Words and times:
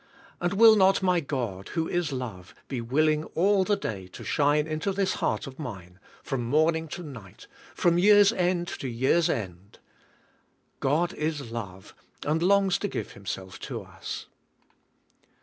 And 0.41 0.53
will 0.53 0.75
not 0.75 1.03
my 1.03 1.19
God, 1.19 1.67
who 1.75 1.87
is 1.87 2.11
love, 2.11 2.55
be 2.67 2.81
willing 2.81 3.23
all 3.35 3.63
the 3.63 3.75
day 3.75 4.07
to 4.07 4.23
shine 4.23 4.65
into 4.65 4.91
this 4.91 5.13
heart 5.21 5.45
of 5.45 5.59
mine, 5.59 5.99
from 6.23 6.43
morning 6.43 6.87
to 6.87 7.03
night, 7.03 7.45
from 7.75 7.99
year's 7.99 8.33
end 8.33 8.67
to 8.79 8.87
year's 8.87 9.29
end? 9.29 9.77
God 10.79 11.13
is 11.13 11.51
love, 11.51 11.93
and 12.25 12.41
longs 12.41 12.79
to 12.79 12.87
give 12.87 13.13
HinLrc 13.13 13.37
lf 13.45 13.59
to 13.59 13.83
us. 13.83 14.25